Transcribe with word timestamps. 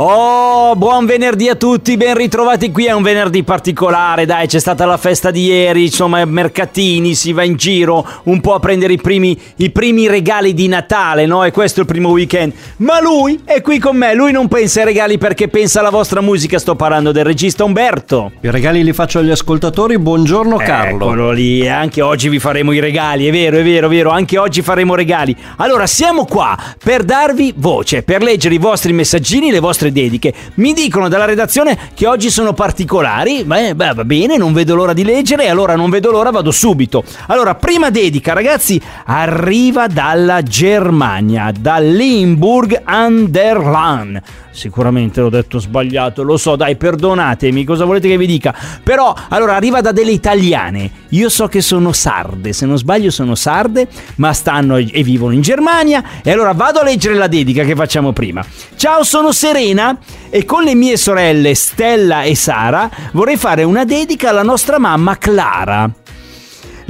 Oh, 0.00 0.76
buon 0.76 1.06
venerdì 1.06 1.48
a 1.48 1.56
tutti, 1.56 1.96
ben 1.96 2.14
ritrovati 2.14 2.70
qui, 2.70 2.84
è 2.84 2.92
un 2.92 3.02
venerdì 3.02 3.42
particolare, 3.42 4.26
dai, 4.26 4.46
c'è 4.46 4.60
stata 4.60 4.86
la 4.86 4.96
festa 4.96 5.32
di 5.32 5.46
ieri, 5.46 5.86
insomma, 5.86 6.24
mercatini, 6.24 7.16
si 7.16 7.32
va 7.32 7.42
in 7.42 7.56
giro 7.56 8.06
un 8.24 8.40
po' 8.40 8.54
a 8.54 8.60
prendere 8.60 8.92
i 8.92 8.96
primi, 8.98 9.36
i 9.56 9.70
primi 9.70 10.06
regali 10.06 10.54
di 10.54 10.68
Natale, 10.68 11.26
no? 11.26 11.42
E 11.42 11.50
questo 11.50 11.80
è 11.80 11.82
il 11.82 11.88
primo 11.88 12.10
weekend. 12.10 12.52
Ma 12.76 13.00
lui 13.00 13.40
è 13.44 13.60
qui 13.60 13.80
con 13.80 13.96
me, 13.96 14.14
lui 14.14 14.30
non 14.30 14.46
pensa 14.46 14.78
ai 14.78 14.86
regali 14.86 15.18
perché 15.18 15.48
pensa 15.48 15.80
alla 15.80 15.90
vostra 15.90 16.20
musica, 16.20 16.60
sto 16.60 16.76
parlando 16.76 17.10
del 17.10 17.24
regista 17.24 17.64
Umberto. 17.64 18.30
I 18.40 18.52
regali 18.52 18.84
li 18.84 18.92
faccio 18.92 19.18
agli 19.18 19.32
ascoltatori, 19.32 19.98
buongiorno 19.98 20.58
Carlo. 20.58 21.06
Eccolo 21.06 21.32
lì, 21.32 21.62
e 21.62 21.70
anche 21.70 22.02
oggi 22.02 22.28
vi 22.28 22.38
faremo 22.38 22.70
i 22.70 22.78
regali, 22.78 23.26
è 23.26 23.32
vero, 23.32 23.58
è 23.58 23.64
vero, 23.64 23.88
è 23.88 23.90
vero, 23.90 24.10
anche 24.10 24.38
oggi 24.38 24.62
faremo 24.62 24.94
regali. 24.94 25.34
Allora, 25.56 25.88
siamo 25.88 26.24
qua 26.24 26.56
per 26.84 27.02
darvi 27.02 27.52
voce, 27.56 28.04
per 28.04 28.22
leggere 28.22 28.54
i 28.54 28.58
vostri 28.58 28.92
messaggini, 28.92 29.50
le 29.50 29.58
vostre 29.58 29.86
dediche. 29.92 30.32
Mi 30.54 30.72
dicono 30.72 31.08
dalla 31.08 31.24
redazione 31.24 31.76
che 31.94 32.06
oggi 32.06 32.30
sono 32.30 32.52
particolari, 32.52 33.44
beh, 33.44 33.74
beh, 33.74 33.94
va 33.94 34.04
bene, 34.04 34.36
non 34.36 34.52
vedo 34.52 34.74
l'ora 34.74 34.92
di 34.92 35.04
leggere, 35.04 35.44
e 35.44 35.48
allora 35.48 35.76
non 35.76 35.90
vedo 35.90 36.10
l'ora, 36.10 36.30
vado 36.30 36.50
subito. 36.50 37.04
Allora, 37.26 37.54
prima 37.54 37.90
dedica, 37.90 38.32
ragazzi, 38.32 38.80
arriva 39.06 39.86
dalla 39.86 40.42
Germania, 40.42 41.52
da 41.58 41.78
Limburg 41.78 42.80
an 42.84 43.30
der 43.30 43.58
Lahn. 43.58 44.20
Sicuramente 44.58 45.20
l'ho 45.20 45.28
detto 45.28 45.60
sbagliato, 45.60 46.24
lo 46.24 46.36
so, 46.36 46.56
dai, 46.56 46.74
perdonatemi, 46.74 47.62
cosa 47.62 47.84
volete 47.84 48.08
che 48.08 48.18
vi 48.18 48.26
dica? 48.26 48.52
Però, 48.82 49.14
allora, 49.28 49.54
arriva 49.54 49.80
da 49.80 49.92
delle 49.92 50.10
italiane. 50.10 50.90
Io 51.10 51.28
so 51.28 51.46
che 51.46 51.60
sono 51.60 51.92
sarde, 51.92 52.52
se 52.52 52.66
non 52.66 52.76
sbaglio 52.76 53.12
sono 53.12 53.36
sarde, 53.36 53.86
ma 54.16 54.32
stanno 54.32 54.76
e 54.76 55.02
vivono 55.04 55.32
in 55.32 55.42
Germania. 55.42 56.02
E 56.24 56.32
allora 56.32 56.54
vado 56.54 56.80
a 56.80 56.82
leggere 56.82 57.14
la 57.14 57.28
dedica 57.28 57.62
che 57.62 57.76
facciamo 57.76 58.12
prima. 58.12 58.44
Ciao, 58.74 59.04
sono 59.04 59.30
Serena 59.30 59.96
e 60.28 60.44
con 60.44 60.64
le 60.64 60.74
mie 60.74 60.96
sorelle 60.96 61.54
Stella 61.54 62.22
e 62.22 62.34
Sara 62.34 62.90
vorrei 63.12 63.36
fare 63.36 63.62
una 63.62 63.84
dedica 63.84 64.30
alla 64.30 64.42
nostra 64.42 64.80
mamma 64.80 65.18
Clara. 65.18 65.88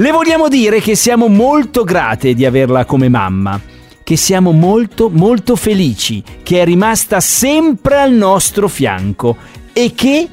Le 0.00 0.10
vogliamo 0.10 0.48
dire 0.48 0.80
che 0.80 0.94
siamo 0.94 1.26
molto 1.26 1.84
grate 1.84 2.32
di 2.32 2.46
averla 2.46 2.84
come 2.84 3.08
mamma, 3.08 3.60
che 4.08 4.16
siamo 4.16 4.52
molto 4.52 5.10
molto 5.10 5.54
felici 5.54 6.22
che 6.42 6.62
è 6.62 6.64
rimasta 6.64 7.20
sempre 7.20 7.98
al 7.98 8.10
nostro 8.10 8.66
fianco 8.66 9.36
e 9.70 9.92
che 9.94 10.28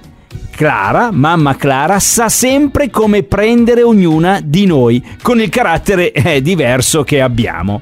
Clara, 0.50 1.12
mamma 1.12 1.58
Clara, 1.58 2.00
sa 2.00 2.30
sempre 2.30 2.90
come 2.90 3.24
prendere 3.24 3.84
ognuna 3.84 4.40
di 4.42 4.66
noi 4.66 5.04
con 5.22 5.42
il 5.42 5.50
carattere 5.50 6.14
eh, 6.14 6.42
diverso 6.42 7.04
che 7.04 7.20
abbiamo. 7.20 7.82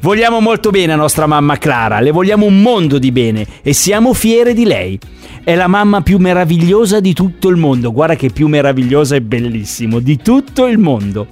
Vogliamo 0.00 0.40
molto 0.40 0.70
bene 0.70 0.94
a 0.94 0.96
nostra 0.96 1.26
mamma 1.26 1.58
Clara, 1.58 2.00
le 2.00 2.12
vogliamo 2.12 2.46
un 2.46 2.62
mondo 2.62 2.96
di 2.96 3.12
bene 3.12 3.46
e 3.60 3.74
siamo 3.74 4.14
fiere 4.14 4.54
di 4.54 4.64
lei. 4.64 4.98
È 5.44 5.54
la 5.54 5.66
mamma 5.66 6.00
più 6.00 6.16
meravigliosa 6.16 6.98
di 7.00 7.12
tutto 7.12 7.50
il 7.50 7.56
mondo, 7.56 7.92
guarda 7.92 8.16
che 8.16 8.30
più 8.30 8.48
meravigliosa 8.48 9.16
e 9.16 9.20
bellissimo, 9.20 10.00
di 10.00 10.16
tutto 10.16 10.64
il 10.64 10.78
mondo. 10.78 11.26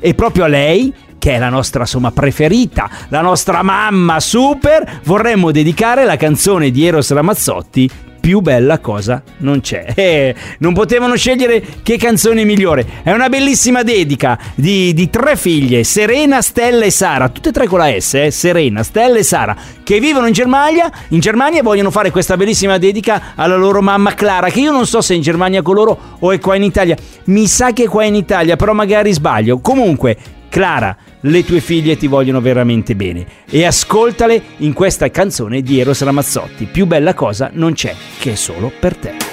E 0.00 0.14
proprio 0.14 0.44
a 0.44 0.48
lei, 0.48 0.90
che 1.22 1.36
è 1.36 1.38
la 1.38 1.50
nostra 1.50 1.82
insomma 1.82 2.10
preferita, 2.10 2.90
la 3.06 3.20
nostra 3.20 3.62
mamma 3.62 4.18
super, 4.18 5.02
vorremmo 5.04 5.52
dedicare 5.52 6.04
la 6.04 6.16
canzone 6.16 6.72
di 6.72 6.84
Eros 6.84 7.12
Ramazzotti 7.12 7.88
più 8.18 8.40
bella 8.40 8.80
cosa 8.80 9.22
non 9.38 9.60
c'è. 9.60 9.94
Eh, 10.02 10.34
non 10.58 10.74
potevano 10.74 11.14
scegliere 11.14 11.62
che 11.84 11.96
canzone 11.96 12.44
migliore. 12.44 12.84
È 13.04 13.12
una 13.12 13.28
bellissima 13.28 13.84
dedica 13.84 14.36
di, 14.56 14.92
di, 14.94 15.08
tre 15.10 15.36
figlie, 15.36 15.84
Serena, 15.84 16.42
Stella 16.42 16.84
e 16.84 16.90
Sara, 16.90 17.28
tutte 17.28 17.50
e 17.50 17.52
tre 17.52 17.68
con 17.68 17.78
la 17.78 17.92
S, 17.96 18.14
eh? 18.14 18.30
Serena, 18.32 18.82
Stella 18.82 19.18
e 19.18 19.22
Sara, 19.22 19.56
che 19.84 20.00
vivono 20.00 20.26
in 20.26 20.32
Germania, 20.32 20.90
in 21.08 21.20
Germania 21.20 21.60
e 21.60 21.62
vogliono 21.62 21.92
fare 21.92 22.10
questa 22.10 22.36
bellissima 22.36 22.78
dedica 22.78 23.34
alla 23.36 23.56
loro 23.56 23.80
mamma 23.80 24.14
Clara, 24.14 24.50
che 24.50 24.58
io 24.58 24.72
non 24.72 24.86
so 24.86 25.00
se 25.00 25.12
è 25.12 25.16
in 25.16 25.22
Germania 25.22 25.62
con 25.62 25.76
loro 25.76 25.98
o 26.18 26.32
è 26.32 26.40
qua 26.40 26.56
in 26.56 26.64
Italia. 26.64 26.96
Mi 27.26 27.46
sa 27.46 27.72
che 27.72 27.84
è 27.84 27.88
qua 27.88 28.02
in 28.04 28.16
Italia, 28.16 28.56
però 28.56 28.72
magari 28.72 29.12
sbaglio. 29.12 29.60
Comunque, 29.60 30.16
Clara, 30.48 30.94
le 31.22 31.44
tue 31.44 31.60
figlie 31.60 31.96
ti 31.96 32.06
vogliono 32.06 32.40
veramente 32.40 32.94
bene 32.94 33.26
e 33.48 33.64
ascoltale 33.64 34.40
in 34.58 34.72
questa 34.72 35.10
canzone 35.10 35.62
di 35.62 35.80
Eros 35.80 36.02
Ramazzotti. 36.02 36.66
Più 36.66 36.86
bella 36.86 37.14
cosa 37.14 37.50
non 37.52 37.74
c'è 37.74 37.94
che 38.18 38.32
è 38.32 38.36
solo 38.36 38.70
per 38.78 38.96
te. 38.96 39.31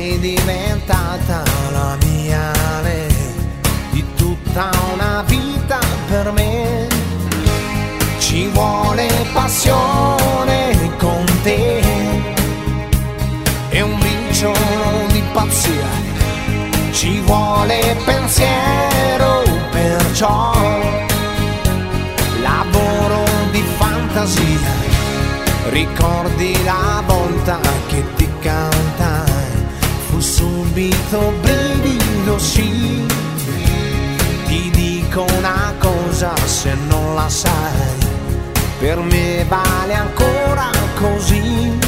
Sei 0.00 0.18
diventata 0.18 1.42
la 1.72 1.98
mia 2.06 2.50
lei, 2.80 3.14
di 3.90 4.02
tutta 4.16 4.70
una 4.94 5.22
vita 5.26 5.78
per 6.08 6.32
me. 6.32 6.88
Ci 8.18 8.48
vuole 8.48 9.08
passione 9.34 10.90
con 10.96 11.24
te. 11.42 11.82
E 13.68 13.80
un 13.82 13.98
briciolo 13.98 15.06
di 15.12 15.22
pazzia, 15.34 15.90
ci 16.92 17.20
vuole 17.20 17.94
pensiero 18.06 19.42
perciò 19.70 20.52
lavoro 22.40 23.24
di 23.50 23.62
fantasia. 23.76 24.88
Ricordi 25.68 26.64
la 26.64 27.02
volta 27.06 27.60
che 27.88 28.02
ti 28.16 28.28
cantai 28.40 29.19
subito 30.20 31.32
brivido 31.40 32.38
sì. 32.38 33.06
Ti 34.46 34.70
dico 34.70 35.24
una 35.38 35.74
cosa 35.78 36.34
se 36.44 36.74
non 36.88 37.14
la 37.14 37.28
sai 37.28 38.08
per 38.80 38.98
me 38.98 39.44
vale 39.46 39.94
ancora 39.94 40.70
così. 40.98 41.78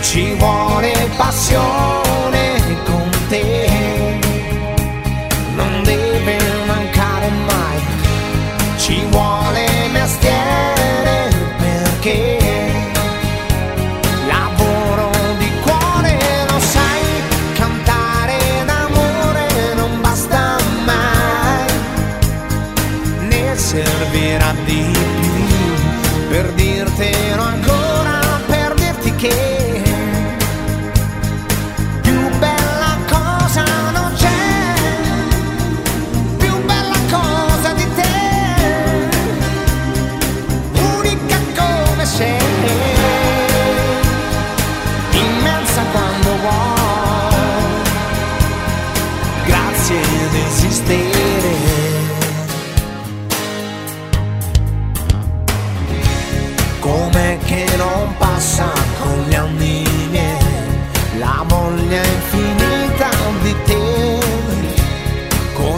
Ci 0.00 0.34
vuole 0.34 1.10
passione 1.16 2.33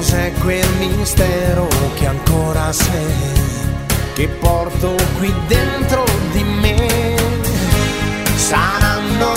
cos'è 0.06 0.30
quel 0.34 0.68
mistero 0.78 1.66
che 1.96 2.06
ancora 2.06 2.72
sei 2.72 3.34
che 4.14 4.28
porto 4.28 4.94
qui 5.18 5.34
dentro 5.48 6.04
di 6.30 6.44
me? 6.44 7.16
Saranno 8.36 9.34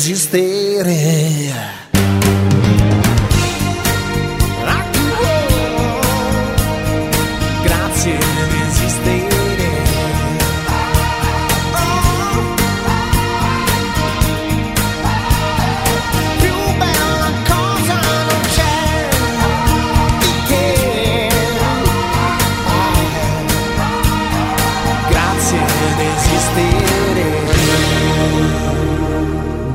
Grazie 0.00 0.16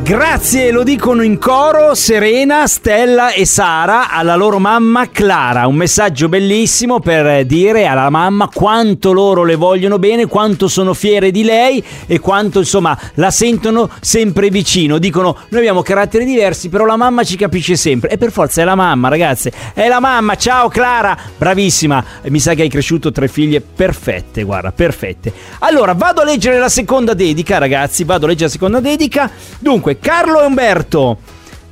Grazie, 0.05 0.69
lo 0.69 0.83
dicono 0.83 1.23
in 1.23 1.39
coro 1.39 1.95
Serena, 1.95 2.67
Stella 2.67 3.31
e 3.31 3.43
Sara 3.43 4.11
alla 4.11 4.35
loro 4.35 4.59
mamma 4.59 5.09
Clara. 5.09 5.65
Un 5.65 5.73
messaggio 5.73 6.29
bellissimo 6.29 6.99
per 6.99 7.43
dire 7.47 7.87
alla 7.87 8.11
mamma 8.11 8.47
quanto 8.53 9.11
loro 9.13 9.43
le 9.43 9.55
vogliono 9.55 9.97
bene, 9.97 10.27
quanto 10.27 10.67
sono 10.67 10.93
fiere 10.93 11.31
di 11.31 11.43
lei 11.43 11.83
e 12.05 12.19
quanto 12.19 12.59
insomma 12.59 12.95
la 13.15 13.31
sentono 13.31 13.89
sempre 13.99 14.51
vicino. 14.51 14.99
Dicono 14.99 15.37
noi 15.49 15.61
abbiamo 15.61 15.81
caratteri 15.81 16.23
diversi, 16.23 16.69
però 16.69 16.85
la 16.85 16.97
mamma 16.97 17.23
ci 17.23 17.35
capisce 17.35 17.75
sempre. 17.75 18.11
E 18.11 18.19
per 18.19 18.31
forza 18.31 18.61
è 18.61 18.63
la 18.63 18.75
mamma, 18.75 19.07
ragazze. 19.07 19.51
È 19.73 19.87
la 19.87 19.99
mamma. 19.99 20.35
Ciao 20.35 20.69
Clara, 20.69 21.17
bravissima. 21.35 22.05
Mi 22.25 22.39
sa 22.39 22.53
che 22.53 22.61
hai 22.61 22.69
cresciuto 22.69 23.11
tre 23.11 23.27
figlie 23.27 23.59
perfette, 23.59 24.43
guarda, 24.43 24.71
perfette. 24.71 25.33
Allora, 25.61 25.93
vado 25.93 26.21
a 26.21 26.25
leggere 26.25 26.59
la 26.59 26.69
seconda 26.69 27.15
dedica, 27.15 27.57
ragazzi. 27.57 28.03
Vado 28.03 28.25
a 28.25 28.27
leggere 28.27 28.45
la 28.45 28.51
seconda 28.51 28.79
dedica. 28.79 29.31
Dunque, 29.57 29.93
Carlo 29.99 30.41
e 30.41 30.45
Umberto. 30.45 31.17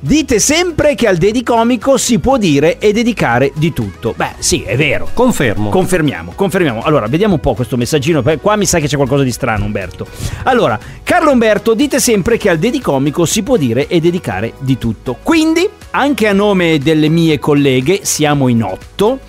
Dite 0.04 0.38
sempre 0.38 0.94
che 0.94 1.08
al 1.08 1.16
dedicomico 1.16 1.96
si 1.96 2.18
può 2.18 2.36
dire 2.36 2.78
e 2.78 2.92
dedicare 2.92 3.52
di 3.54 3.72
tutto. 3.72 4.12
Beh, 4.14 4.34
sì, 4.36 4.62
è 4.62 4.76
vero. 4.76 5.08
Confermo. 5.14 5.70
Confermiamo, 5.70 6.32
confermiamo. 6.34 6.82
Allora, 6.82 7.06
vediamo 7.06 7.34
un 7.34 7.40
po' 7.40 7.54
questo 7.54 7.78
messaggino. 7.78 8.20
perché 8.20 8.42
Qua 8.42 8.56
mi 8.56 8.66
sa 8.66 8.80
che 8.80 8.86
c'è 8.86 8.96
qualcosa 8.96 9.22
di 9.22 9.32
strano, 9.32 9.64
Umberto. 9.64 10.06
Allora, 10.42 10.78
Carlo 11.02 11.30
Umberto, 11.30 11.72
dite 11.72 12.00
sempre 12.00 12.36
che 12.36 12.50
al 12.50 12.58
dedicomico 12.58 13.24
si 13.24 13.42
può 13.42 13.56
dire 13.56 13.86
e 13.86 13.98
dedicare 13.98 14.52
di 14.58 14.76
tutto. 14.76 15.16
Quindi, 15.22 15.66
anche 15.92 16.28
a 16.28 16.34
nome 16.34 16.76
delle 16.76 17.08
mie 17.08 17.38
colleghe, 17.38 18.00
siamo 18.02 18.48
in 18.48 18.62
otto. 18.62 19.20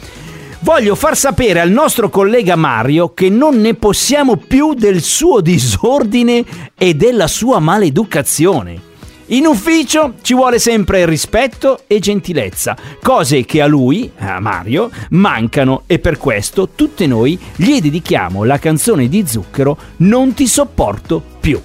Voglio 0.65 0.95
far 0.95 1.15
sapere 1.15 1.59
al 1.59 1.69
nostro 1.69 2.09
collega 2.09 2.55
Mario 2.55 3.13
che 3.13 3.29
non 3.29 3.61
ne 3.61 3.75
possiamo 3.75 4.35
più 4.35 4.73
del 4.73 4.99
suo 4.99 5.39
disordine 5.39 6.43
e 6.75 6.95
della 6.95 7.27
sua 7.27 7.59
maleducazione. 7.59 8.81
In 9.27 9.45
ufficio 9.45 10.15
ci 10.23 10.33
vuole 10.33 10.57
sempre 10.57 11.05
rispetto 11.05 11.81
e 11.85 11.99
gentilezza, 11.99 12.75
cose 12.99 13.45
che 13.45 13.61
a 13.61 13.67
lui, 13.67 14.09
a 14.17 14.39
Mario, 14.39 14.89
mancano 15.11 15.83
e 15.85 15.99
per 15.99 16.17
questo 16.17 16.69
tutte 16.69 17.05
noi 17.05 17.39
gli 17.55 17.79
dedichiamo 17.79 18.43
la 18.43 18.57
canzone 18.57 19.07
di 19.07 19.23
Zucchero 19.27 19.77
Non 19.97 20.33
ti 20.33 20.47
sopporto 20.47 21.21
più. 21.39 21.61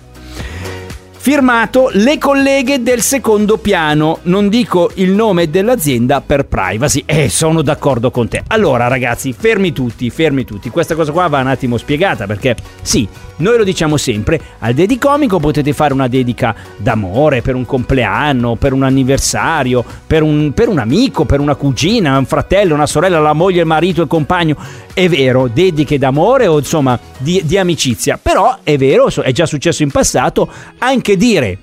Firmato 1.23 1.91
le 1.93 2.17
colleghe 2.17 2.83
del 2.83 3.03
secondo 3.03 3.59
piano, 3.59 4.21
non 4.23 4.49
dico 4.49 4.91
il 4.95 5.11
nome 5.11 5.51
dell'azienda 5.51 6.23
per 6.23 6.47
privacy. 6.47 7.03
Eh, 7.05 7.29
sono 7.29 7.61
d'accordo 7.61 8.11
con 8.11 8.27
te. 8.27 8.43
Allora, 8.47 8.89
ragazzi, 8.89 9.35
fermi 9.35 9.71
tutti, 9.73 10.09
fermi 10.09 10.47
tutti. 10.47 10.71
Questa 10.71 10.95
cosa 10.95 11.13
qua 11.13 11.27
va 11.27 11.41
un 11.41 11.49
attimo 11.49 11.77
spiegata 11.77 12.25
perché 12.25 12.57
sì, 12.81 13.07
noi 13.41 13.57
lo 13.57 13.65
diciamo 13.65 13.97
sempre, 13.97 14.41
al 14.61 14.75
dedicomico 14.75 15.39
potete 15.39 15.73
fare 15.73 15.93
una 15.93 16.09
dedica 16.09 16.55
d'amore 16.77 17.43
per 17.43 17.55
un 17.55 17.67
compleanno, 17.67 18.57
per 18.57 18.73
un 18.73 18.83
anniversario, 18.83 19.85
per 20.07 20.23
un, 20.23 20.53
per 20.53 20.69
un 20.69 20.79
amico, 20.79 21.25
per 21.25 21.41
una 21.41 21.55
cugina, 21.55 22.17
un 22.17 22.27
fratello, 22.27 22.75
una 22.75 22.87
sorella, 22.87 23.19
la 23.19 23.33
moglie, 23.33 23.61
il 23.61 23.67
marito, 23.67 24.03
il 24.03 24.09
compagno. 24.09 24.57
È 24.93 25.09
vero, 25.09 25.49
dediche 25.49 25.99
d'amore 25.99 26.47
o 26.47 26.59
insomma 26.59 26.99
di, 27.19 27.43
di 27.45 27.59
amicizia. 27.59 28.19
Però 28.21 28.59
è 28.63 28.77
vero, 28.77 29.09
è 29.09 29.33
già 29.33 29.47
successo 29.47 29.83
in 29.83 29.91
passato, 29.91 30.51
anche 30.79 31.17
dire 31.17 31.59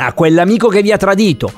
a 0.00 0.12
quell'amico 0.12 0.68
che 0.68 0.82
vi 0.82 0.92
ha 0.92 0.96
tradito 0.96 1.52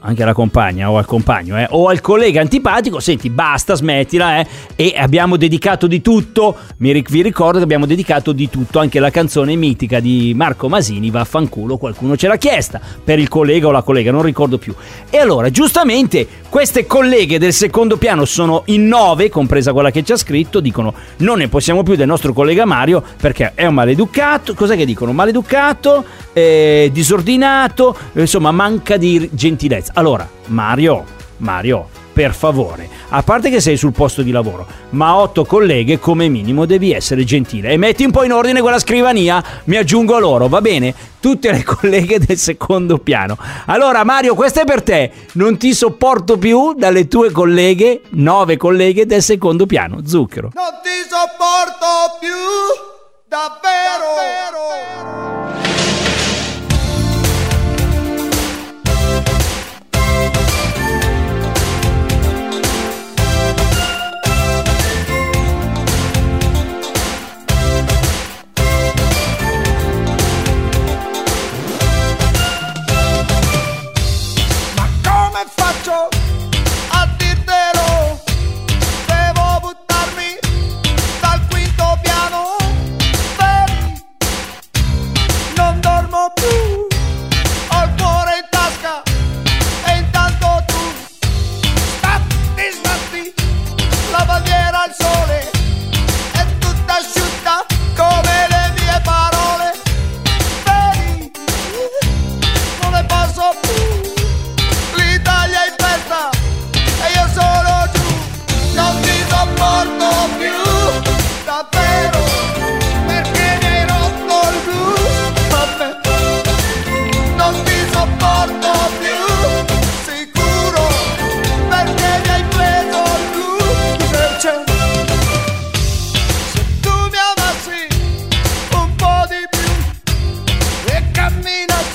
anche 0.00 0.22
alla 0.22 0.32
compagna 0.32 0.90
o 0.90 0.98
al 0.98 1.04
compagno 1.04 1.58
eh, 1.58 1.66
o 1.70 1.88
al 1.88 2.00
collega 2.00 2.40
antipatico 2.40 3.00
senti 3.00 3.30
basta 3.30 3.74
smettila 3.74 4.40
eh, 4.40 4.46
e 4.76 4.94
abbiamo 4.96 5.36
dedicato 5.36 5.86
di 5.86 6.00
tutto 6.00 6.56
mi 6.78 6.92
vi 7.08 7.22
ricordo 7.22 7.58
che 7.58 7.64
abbiamo 7.64 7.86
dedicato 7.86 8.32
di 8.32 8.48
tutto 8.48 8.78
anche 8.78 8.98
la 9.00 9.10
canzone 9.10 9.54
mitica 9.56 10.00
di 10.00 10.32
Marco 10.34 10.68
Masini 10.68 11.10
vaffanculo 11.10 11.76
qualcuno 11.76 12.16
ce 12.16 12.28
l'ha 12.28 12.36
chiesta 12.36 12.80
per 13.02 13.18
il 13.18 13.28
collega 13.28 13.66
o 13.66 13.70
la 13.70 13.82
collega 13.82 14.10
non 14.10 14.22
ricordo 14.22 14.58
più. 14.58 14.74
E 15.08 15.18
allora 15.18 15.50
giustamente 15.50 16.26
queste 16.48 16.86
colleghe 16.86 17.38
del 17.38 17.52
secondo 17.52 17.96
piano 17.96 18.24
sono 18.24 18.62
in 18.66 18.86
nove 18.86 19.28
compresa 19.28 19.72
quella 19.72 19.90
che 19.90 20.02
ci 20.02 20.12
ha 20.12 20.16
scritto 20.16 20.60
dicono 20.60 20.94
non 21.18 21.38
ne 21.38 21.48
possiamo 21.48 21.82
più 21.82 21.94
del 21.94 22.06
nostro 22.06 22.32
collega 22.32 22.64
Mario 22.64 23.02
perché 23.20 23.52
è 23.54 23.66
un 23.66 23.74
maleducato 23.74 24.54
cos'è 24.54 24.76
che 24.76 24.84
dicono? 24.84 25.12
Maleducato 25.12 26.04
eh, 26.32 26.90
disordinato 26.92 27.96
insomma 28.14 28.50
manca 28.50 28.96
di 28.96 29.28
gentilezza 29.32 29.89
allora, 29.94 30.28
Mario, 30.46 31.04
Mario, 31.38 31.88
per 32.12 32.34
favore, 32.34 32.88
a 33.10 33.22
parte 33.22 33.50
che 33.50 33.60
sei 33.60 33.76
sul 33.76 33.92
posto 33.92 34.22
di 34.22 34.30
lavoro, 34.30 34.66
ma 34.90 35.16
otto 35.16 35.44
colleghe 35.44 35.98
come 35.98 36.28
minimo 36.28 36.66
devi 36.66 36.92
essere 36.92 37.24
gentile 37.24 37.70
e 37.70 37.76
metti 37.76 38.04
un 38.04 38.10
po' 38.10 38.24
in 38.24 38.32
ordine 38.32 38.60
quella 38.60 38.78
scrivania, 38.78 39.42
mi 39.64 39.76
aggiungo 39.76 40.16
a 40.16 40.18
loro, 40.18 40.48
va 40.48 40.60
bene? 40.60 40.94
Tutte 41.20 41.50
le 41.50 41.62
colleghe 41.64 42.18
del 42.18 42.36
secondo 42.36 42.98
piano. 42.98 43.38
Allora, 43.66 44.04
Mario, 44.04 44.34
questa 44.34 44.62
è 44.62 44.64
per 44.64 44.82
te. 44.82 45.10
Non 45.32 45.56
ti 45.56 45.72
sopporto 45.72 46.36
più 46.36 46.74
dalle 46.74 47.08
tue 47.08 47.30
colleghe, 47.30 48.02
nove 48.10 48.56
colleghe 48.56 49.06
del 49.06 49.22
secondo 49.22 49.66
piano. 49.66 50.00
Zucchero. 50.04 50.50
Non 50.54 50.80
ti 50.82 50.90
sopporto 51.08 52.18
più, 52.20 52.28
davvero. 53.28 54.18
Ma 55.64 55.79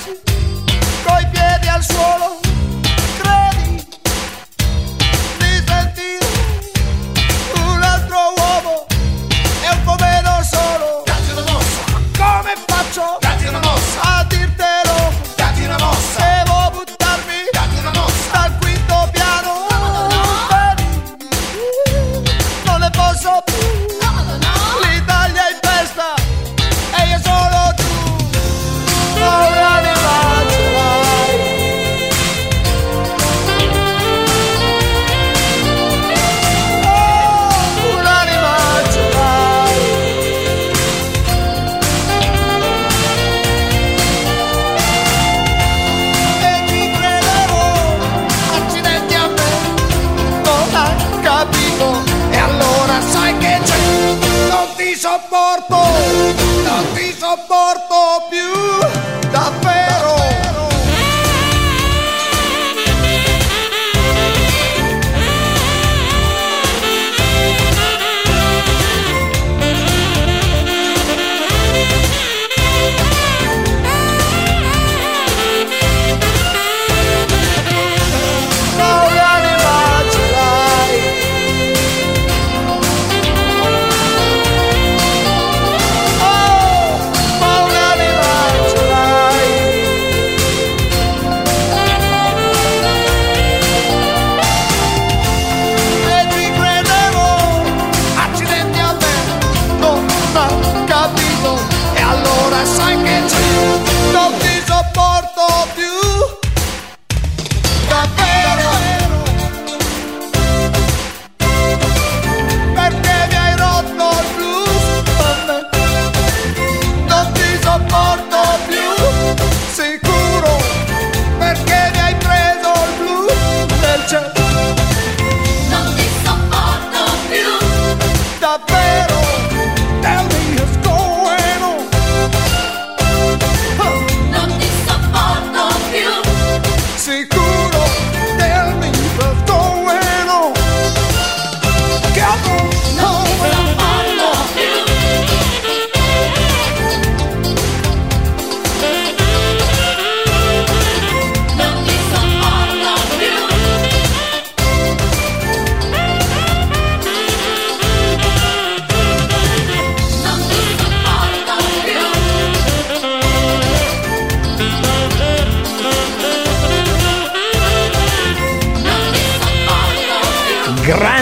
Thank 0.06 0.30
you. 0.30 0.35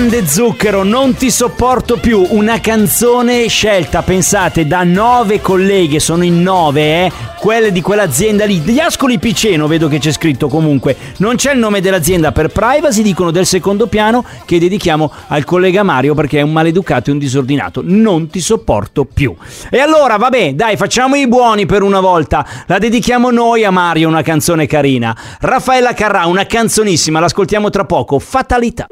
Grande 0.03 0.27
zucchero, 0.27 0.83
non 0.83 1.13
ti 1.13 1.31
sopporto 1.31 1.95
più. 1.98 2.25
Una 2.31 2.60
canzone 2.60 3.48
scelta, 3.48 4.01
pensate, 4.01 4.67
da 4.67 4.83
nove 4.83 5.39
colleghe, 5.39 6.01
sono 6.01 6.25
in 6.25 6.41
nove, 6.41 7.05
eh? 7.05 7.12
Quelle 7.39 7.72
di 7.72 7.79
quell'azienda 7.79 8.43
lì. 8.43 8.57
Gli 8.57 8.79
Ascoli 8.79 9.17
Piceno, 9.17 9.65
vedo 9.65 9.88
che 9.88 10.00
c'è 10.00 10.12
scritto 10.12 10.50
comunque. 10.50 10.98
Non 11.19 11.38
c'è 11.38 11.53
il 11.53 11.60
nome 11.60 11.79
dell'azienda 11.79 12.33
per 12.33 12.50
privacy, 12.50 13.01
dicono 13.01 13.31
del 13.31 13.45
secondo 13.45 13.88
piano 13.88 14.25
che 14.43 14.60
dedichiamo 14.60 15.10
al 15.27 15.45
collega 15.45 15.83
Mario 15.83 16.15
perché 16.15 16.39
è 16.39 16.41
un 16.41 16.51
maleducato 16.51 17.10
e 17.10 17.13
un 17.13 17.19
disordinato. 17.19 17.81
Non 17.81 18.27
ti 18.27 18.41
sopporto 18.41 19.05
più. 19.05 19.33
E 19.69 19.79
allora, 19.79 20.17
vabbè, 20.17 20.53
dai, 20.53 20.75
facciamo 20.75 21.15
i 21.15 21.29
buoni 21.29 21.65
per 21.65 21.81
una 21.81 22.01
volta. 22.01 22.45
La 22.67 22.77
dedichiamo 22.77 23.31
noi 23.31 23.63
a 23.63 23.72
Mario, 23.72 24.10
una 24.10 24.22
canzone 24.22 24.67
carina. 24.67 25.15
Raffaella 25.39 25.93
Carrà, 25.93 26.25
una 26.25 26.45
canzonissima, 26.45 27.22
l'ascoltiamo 27.22 27.69
tra 27.69 27.86
poco. 27.86 28.19
Fatalità. 28.19 28.88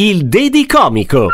Il 0.00 0.28
Dedi 0.28 0.64
Comico. 0.64 1.26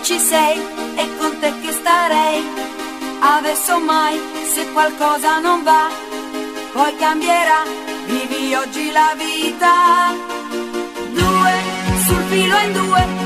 Ci 0.00 0.18
sei? 0.18 0.58
È 0.94 1.06
con 1.18 1.38
te 1.38 1.52
che 1.60 1.70
starei. 1.70 2.42
Adesso 3.20 3.78
mai, 3.78 4.18
se 4.52 4.72
qualcosa 4.72 5.38
non 5.38 5.62
va, 5.62 5.88
poi 6.72 6.96
cambierà. 6.96 7.87
Vivi 8.08 8.54
oggi 8.54 8.90
la 8.90 9.14
vita. 9.18 10.14
Due, 11.12 11.52
sul 12.06 12.22
filo 12.30 12.56
in 12.58 12.72
due, 12.72 13.17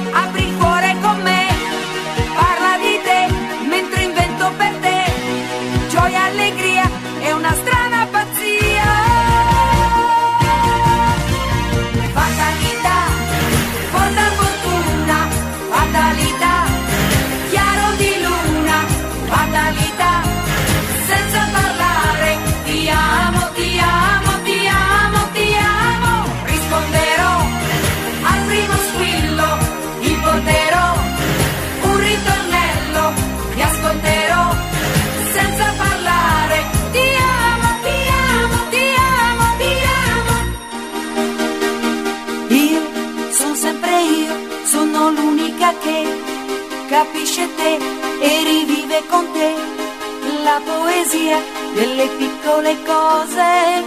poesia 51.02 51.42
delle 51.74 52.06
piccole 52.16 52.76
cose. 52.84 53.84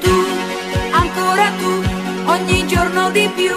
Tu, 0.00 0.16
ancora 0.92 1.50
tu, 1.58 1.82
ogni 2.26 2.66
giorno 2.66 3.10
di 3.10 3.28
più, 3.34 3.54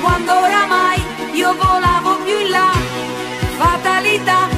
quando 0.00 0.32
oramai 0.32 1.02
io 1.32 1.54
volavo 1.54 2.16
più 2.24 2.38
in 2.38 2.50
là, 2.50 2.72
fatalità, 3.58 4.48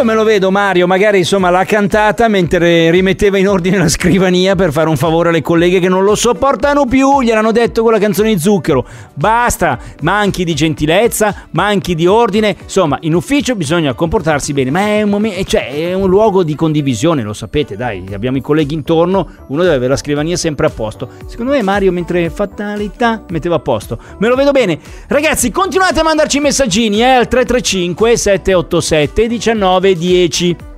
io 0.00 0.06
me 0.06 0.14
lo 0.14 0.24
vedo 0.24 0.50
Mario, 0.50 0.86
magari 0.86 1.18
insomma 1.18 1.50
l'ha 1.50 1.66
cantata 1.66 2.26
mentre 2.26 2.90
rimetteva 2.90 3.36
in 3.36 3.46
ordine 3.46 3.76
la 3.76 3.88
scrivania 3.88 4.54
per 4.54 4.72
fare 4.72 4.88
un 4.88 4.96
favore 4.96 5.28
alle 5.28 5.42
colleghe 5.42 5.78
che 5.78 5.90
non 5.90 6.04
lo 6.04 6.14
sopportano 6.14 6.86
più, 6.86 7.20
gliel'hanno 7.20 7.52
detto 7.52 7.82
con 7.82 7.92
la 7.92 7.98
canzone 7.98 8.32
di 8.32 8.40
zucchero. 8.40 8.86
Basta, 9.12 9.78
manchi 10.00 10.44
di 10.44 10.54
gentilezza, 10.54 11.48
manchi 11.50 11.94
di 11.94 12.06
ordine, 12.06 12.56
insomma, 12.62 12.96
in 13.02 13.14
ufficio 13.14 13.54
bisogna 13.56 13.92
comportarsi 13.92 14.54
bene, 14.54 14.70
ma 14.70 14.80
è 14.86 15.02
un, 15.02 15.10
momento, 15.10 15.44
cioè, 15.44 15.68
è 15.68 15.92
un 15.92 16.08
luogo 16.08 16.44
di 16.44 16.54
condivisione, 16.54 17.22
lo 17.22 17.34
sapete, 17.34 17.76
dai, 17.76 18.06
abbiamo 18.14 18.38
i 18.38 18.40
colleghi 18.40 18.72
intorno, 18.72 19.28
uno 19.48 19.62
deve 19.62 19.74
avere 19.74 19.90
la 19.90 19.96
scrivania 19.96 20.36
sempre 20.36 20.64
a 20.64 20.70
posto. 20.70 21.10
Secondo 21.26 21.52
me 21.52 21.60
Mario 21.60 21.92
mentre 21.92 22.30
fatalità 22.30 23.22
metteva 23.28 23.56
a 23.56 23.60
posto. 23.60 23.98
Me 24.16 24.28
lo 24.28 24.34
vedo 24.34 24.50
bene. 24.50 24.78
Ragazzi, 25.08 25.50
continuate 25.50 26.00
a 26.00 26.04
mandarci 26.04 26.40
messaggini 26.40 27.00
eh, 27.00 27.04
al 27.04 27.28
335 27.28 28.16
787 28.16 29.26
1910 29.94 30.68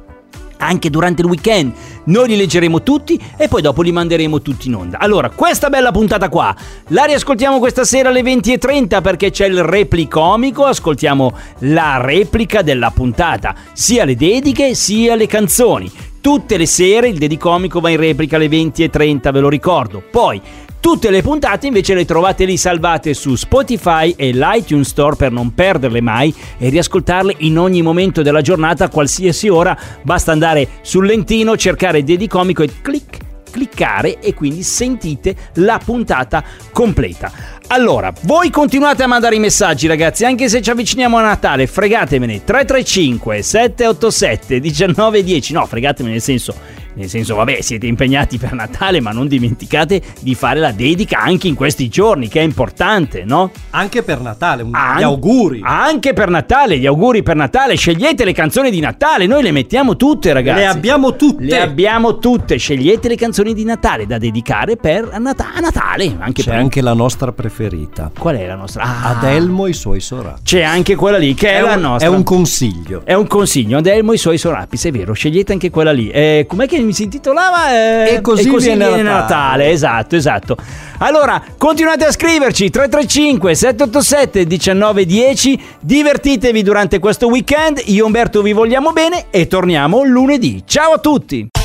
anche 0.62 0.90
durante 0.90 1.22
il 1.22 1.28
weekend. 1.28 1.72
Noi 2.04 2.28
li 2.28 2.36
leggeremo 2.36 2.82
tutti 2.82 3.20
e 3.36 3.48
poi 3.48 3.62
dopo 3.62 3.82
li 3.82 3.92
manderemo 3.92 4.40
tutti 4.40 4.68
in 4.68 4.76
onda. 4.76 4.98
Allora, 4.98 5.30
questa 5.30 5.68
bella 5.68 5.90
puntata 5.90 6.28
qua 6.28 6.54
la 6.88 7.04
riascoltiamo 7.04 7.58
questa 7.58 7.84
sera 7.84 8.08
alle 8.08 8.22
20.30 8.22 9.02
perché 9.02 9.30
c'è 9.30 9.46
il 9.46 9.62
replicomico. 9.62 10.64
Ascoltiamo 10.64 11.36
la 11.60 12.00
replica 12.00 12.62
della 12.62 12.90
puntata, 12.90 13.54
sia 13.72 14.04
le 14.04 14.16
dediche 14.16 14.74
sia 14.74 15.14
le 15.14 15.26
canzoni. 15.26 15.90
Tutte 16.20 16.56
le 16.56 16.66
sere 16.66 17.08
il 17.08 17.18
dedicomico 17.18 17.80
va 17.80 17.90
in 17.90 17.96
replica 17.96 18.36
alle 18.36 18.46
20.30, 18.46 19.32
ve 19.32 19.40
lo 19.40 19.48
ricordo. 19.48 20.00
Poi 20.08 20.40
Tutte 20.82 21.10
le 21.10 21.22
puntate 21.22 21.68
invece 21.68 21.94
le 21.94 22.04
trovate 22.04 22.44
lì 22.44 22.56
salvate 22.56 23.14
su 23.14 23.36
Spotify 23.36 24.12
e 24.16 24.32
l'iTunes 24.32 24.88
Store 24.88 25.14
per 25.14 25.30
non 25.30 25.54
perderle 25.54 26.00
mai 26.00 26.34
e 26.58 26.70
riascoltarle 26.70 27.36
in 27.38 27.56
ogni 27.56 27.82
momento 27.82 28.20
della 28.20 28.40
giornata, 28.40 28.86
a 28.86 28.88
qualsiasi 28.88 29.48
ora. 29.48 29.78
Basta 30.02 30.32
andare 30.32 30.66
sul 30.82 31.06
lentino, 31.06 31.56
cercare 31.56 32.02
Dedicomico 32.02 32.64
e 32.64 32.70
clic 32.82 33.18
cliccare 33.52 34.18
e 34.18 34.34
quindi 34.34 34.64
sentite 34.64 35.36
la 35.56 35.78
puntata 35.82 36.42
completa. 36.72 37.30
Allora, 37.68 38.12
voi 38.22 38.50
continuate 38.50 39.04
a 39.04 39.06
mandare 39.06 39.36
i 39.36 39.38
messaggi 39.38 39.86
ragazzi, 39.86 40.24
anche 40.24 40.48
se 40.48 40.60
ci 40.62 40.70
avviciniamo 40.70 41.16
a 41.16 41.22
Natale, 41.22 41.68
fregatemene 41.68 42.42
335 42.42 43.42
787 43.42 44.54
1910, 44.58 45.52
no 45.52 45.66
fregatemene 45.66 46.14
nel 46.14 46.22
senso 46.22 46.54
nel 46.94 47.08
senso, 47.08 47.34
vabbè, 47.36 47.60
siete 47.60 47.86
impegnati 47.86 48.38
per 48.38 48.52
Natale, 48.52 49.00
ma 49.00 49.10
non 49.10 49.26
dimenticate 49.28 50.00
di 50.20 50.34
fare 50.34 50.60
la 50.60 50.72
dedica 50.72 51.18
anche 51.20 51.48
in 51.48 51.54
questi 51.54 51.88
giorni, 51.88 52.28
che 52.28 52.40
è 52.40 52.42
importante, 52.42 53.24
no? 53.24 53.50
Anche 53.70 54.02
per 54.02 54.20
Natale, 54.20 54.62
un- 54.62 54.74
An- 54.74 54.98
gli 54.98 55.02
auguri. 55.02 55.60
Anche 55.62 56.12
per 56.12 56.28
Natale, 56.28 56.78
gli 56.78 56.86
auguri 56.86 57.22
per 57.22 57.36
Natale. 57.36 57.76
Scegliete 57.76 58.24
le 58.24 58.32
canzoni 58.32 58.70
di 58.70 58.80
Natale, 58.80 59.26
noi 59.26 59.42
le 59.42 59.52
mettiamo 59.52 59.96
tutte, 59.96 60.32
ragazzi. 60.32 60.60
Le 60.60 60.66
abbiamo 60.66 61.16
tutte. 61.16 61.44
Le 61.44 61.60
abbiamo 61.60 62.18
tutte. 62.18 62.56
Scegliete 62.56 63.08
le 63.08 63.16
canzoni 63.16 63.54
di 63.54 63.64
Natale 63.64 64.06
da 64.06 64.18
dedicare 64.18 64.76
per 64.76 65.08
a, 65.12 65.18
Nata- 65.18 65.52
a 65.54 65.60
Natale. 65.60 66.16
Anche 66.18 66.42
C'è 66.42 66.50
per... 66.50 66.58
anche 66.58 66.80
la 66.80 66.92
nostra 66.94 67.32
preferita. 67.32 68.10
Qual 68.18 68.36
è 68.36 68.46
la 68.46 68.54
nostra? 68.56 68.82
Ah, 68.82 69.18
Adelmo 69.18 69.66
e 69.66 69.70
i 69.70 69.74
suoi 69.74 70.00
sorati. 70.00 70.42
C'è 70.44 70.62
anche 70.62 70.94
quella 70.94 71.18
lì, 71.18 71.34
che 71.34 71.50
è, 71.50 71.58
È 71.58 71.62
la 71.62 71.74
un, 71.74 71.80
nostra. 71.80 72.08
è 72.08 72.10
un 72.10 72.22
consiglio. 72.22 73.02
È 73.04 73.14
un 73.14 73.26
consiglio, 73.26 73.78
Adelmo 73.78 74.12
e 74.12 74.14
i 74.14 74.18
suoi 74.18 74.38
sorapis, 74.38 74.84
è 74.86 74.90
vero, 74.90 75.12
scegliete 75.12 75.52
anche 75.52 75.70
quella 75.70 75.92
lì. 75.92 76.10
Eh, 76.10 76.44
com'è 76.48 76.66
che 76.66 76.81
mi 76.82 76.92
si 76.92 77.04
intitolava? 77.04 77.70
Eh, 77.72 78.14
E 78.14 78.20
così 78.20 78.48
viene 78.56 79.02
Natale. 79.02 79.70
Esatto, 79.70 80.16
esatto. 80.16 80.56
Allora, 80.98 81.42
continuate 81.58 82.04
a 82.04 82.12
scriverci 82.12 82.70
335 82.70 83.54
787 83.54 84.46
1910, 84.46 85.60
divertitevi 85.80 86.62
durante 86.62 86.98
questo 86.98 87.26
weekend, 87.28 87.80
io 87.86 88.04
e 88.04 88.06
Umberto 88.06 88.42
vi 88.42 88.52
vogliamo 88.52 88.92
bene 88.92 89.26
e 89.30 89.46
torniamo 89.46 90.02
lunedì. 90.04 90.62
Ciao 90.66 90.92
a 90.92 90.98
tutti! 90.98 91.61